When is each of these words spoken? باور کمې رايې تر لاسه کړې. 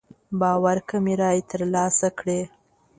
باور 0.41 0.77
کمې 0.89 1.13
رايې 1.21 1.41
تر 1.51 1.61
لاسه 1.73 2.07
کړې. 2.19 2.39